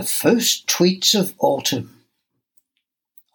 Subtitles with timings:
[0.00, 2.00] The first tweets of autumn.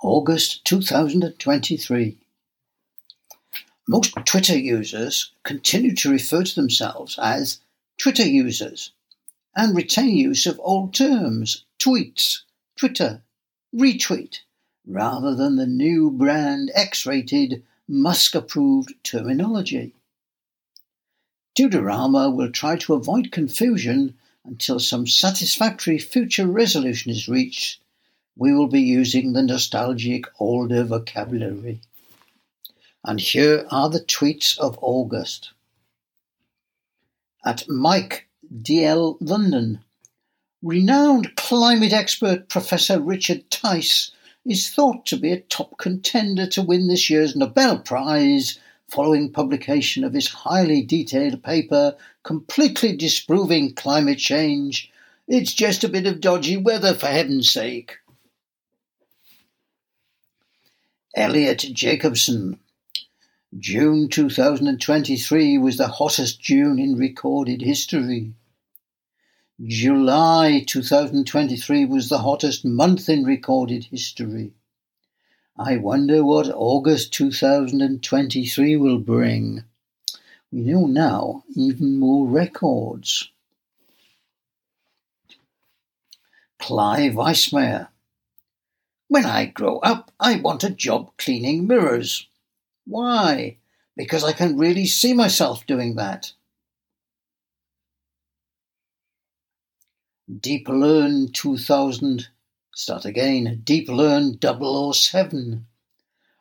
[0.02, 2.18] August 2023.
[3.88, 7.60] Most Twitter users continue to refer to themselves as
[8.00, 8.94] Twitter users
[9.56, 12.40] and retain use of old terms, tweets,
[12.76, 13.22] Twitter,
[13.72, 14.40] retweet,
[14.88, 19.94] rather than the new brand X rated, Musk approved terminology.
[21.56, 24.16] TudoRama will try to avoid confusion
[24.46, 27.82] until some satisfactory future resolution is reached.
[28.36, 31.82] We will be using the nostalgic older vocabulary.
[33.04, 35.52] And here are the tweets of August.
[37.46, 38.28] At Mike
[38.62, 39.84] DL London,
[40.62, 44.12] renowned climate expert Professor Richard Tice
[44.46, 50.04] is thought to be a top contender to win this year's Nobel Prize following publication
[50.04, 54.92] of his highly detailed paper completely disproving climate change.
[55.28, 57.98] It's just a bit of dodgy weather, for heaven's sake.
[61.16, 62.60] Elliot Jacobson.
[63.58, 68.34] June 2023 was the hottest June in recorded history.
[69.64, 74.52] July 2023 was the hottest month in recorded history.
[75.58, 79.64] I wonder what August 2023 will bring.
[80.52, 83.32] We know now even more records.
[86.60, 87.88] Clive Weissmeyer.
[89.08, 92.28] When I grow up, I want a job cleaning mirrors.
[92.86, 93.58] Why?
[93.96, 96.34] Because I can really see myself doing that.
[100.42, 102.28] Deep Learn 2000
[102.78, 103.62] Start again.
[103.64, 105.66] Deep Learn 007.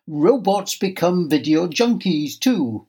[0.08, 2.88] Robots become video junkies too.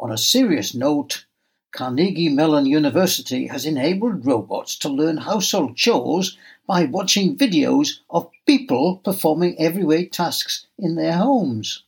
[0.00, 1.24] On a serious note,
[1.70, 8.96] Carnegie Mellon University has enabled robots to learn household chores by watching videos of people
[8.96, 11.84] performing everyday tasks in their homes.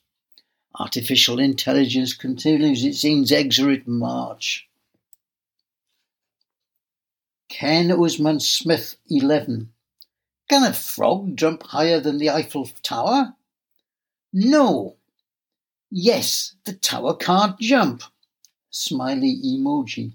[0.78, 4.68] Artificial intelligence continues its inexorable march.
[7.48, 9.72] Ken Usman Smith, 11.
[10.48, 13.34] Can a frog jump higher than the Eiffel Tower?
[14.32, 14.96] No.
[15.90, 18.02] Yes, the tower can't jump.
[18.70, 20.12] Smiley emoji.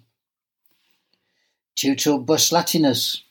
[1.75, 3.22] Tutor Bus Latinus.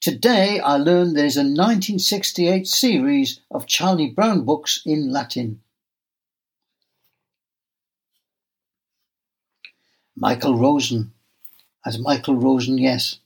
[0.00, 5.60] Today I learned there's a 1968 series of Charlie Brown books in Latin.
[10.16, 11.12] Michael Rosen.
[11.84, 13.18] As Michael Rosen, yes.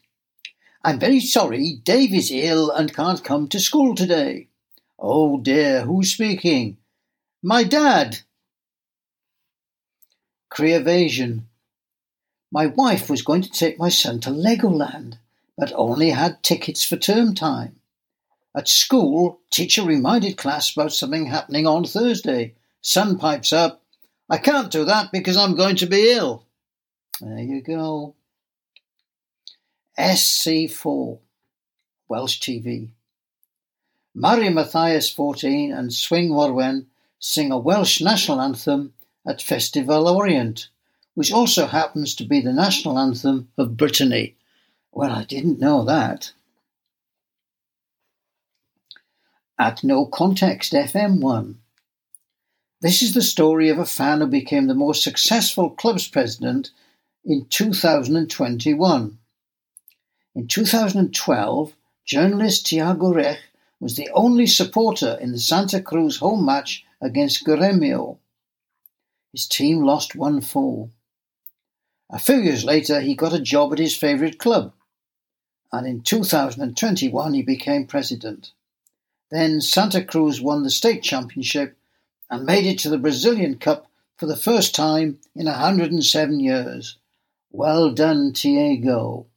[0.86, 4.46] I'm very sorry, Dave is ill and can't come to school today.
[4.96, 6.76] Oh dear, who's speaking?
[7.42, 8.20] My dad.
[10.48, 11.42] Creevasion.
[12.52, 15.18] My wife was going to take my son to Legoland,
[15.58, 17.80] but only had tickets for term time.
[18.56, 22.54] At school, teacher reminded class about something happening on Thursday.
[22.80, 23.82] Son pipes up,
[24.30, 26.44] I can't do that because I'm going to be ill.
[27.20, 28.14] There you go.
[29.98, 31.18] SC4,
[32.08, 32.90] Welsh TV.
[34.14, 36.86] Mari Matthias 14 and Swing Warwen
[37.18, 38.92] sing a Welsh national anthem
[39.26, 40.68] at Festival Orient,
[41.14, 44.36] which also happens to be the national anthem of Brittany.
[44.92, 46.32] Well, I didn't know that.
[49.58, 51.56] At No Context FM1.
[52.82, 56.70] This is the story of a fan who became the most successful club's president
[57.24, 59.18] in 2021.
[60.36, 61.74] In 2012,
[62.04, 63.38] journalist Tiago Reich
[63.80, 68.18] was the only supporter in the Santa Cruz home match against Gremio.
[69.32, 70.90] His team lost 1-4.
[72.10, 74.74] A few years later, he got a job at his favourite club,
[75.72, 78.52] and in 2021 he became president.
[79.30, 81.78] Then Santa Cruz won the state championship
[82.28, 86.98] and made it to the Brazilian Cup for the first time in 107 years.
[87.50, 89.28] Well done, Tiago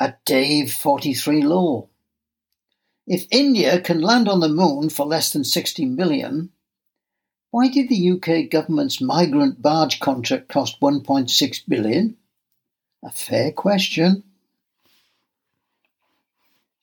[0.00, 1.88] at Dave 43 Law.
[3.06, 6.50] If India can land on the moon for less than 60 million,
[7.50, 12.16] why did the UK government's migrant barge contract cost 1.6 billion?
[13.04, 14.24] A fair question.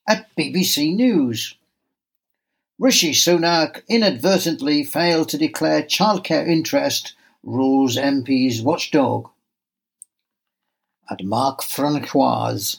[0.08, 1.56] At BBC News,
[2.78, 9.28] Rishi Sunak inadvertently failed to declare childcare interest rules MP's watchdog.
[11.10, 12.76] At Mark Francois,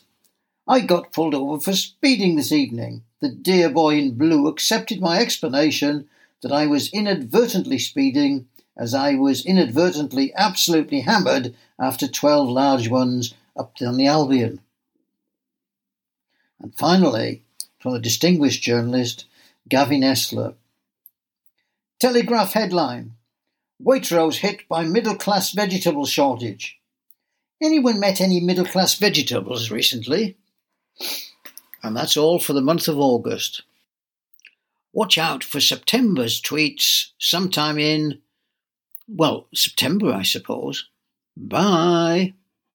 [0.67, 3.03] I got pulled over for speeding this evening.
[3.19, 6.07] The dear boy in blue accepted my explanation
[6.41, 13.33] that I was inadvertently speeding, as I was inadvertently absolutely hammered after twelve large ones
[13.57, 14.61] up on the Albion.
[16.61, 17.43] And finally,
[17.79, 19.25] from the distinguished journalist
[19.67, 20.55] Gavin Esler.
[21.99, 23.13] Telegraph headline
[23.81, 26.79] Waitrose hit by middle class vegetable shortage.
[27.61, 30.37] Anyone met any middle class vegetables recently?
[31.83, 33.63] And that's all for the month of August.
[34.93, 38.19] Watch out for September's tweets sometime in,
[39.07, 40.87] well, September, I suppose.
[41.35, 42.33] Bye.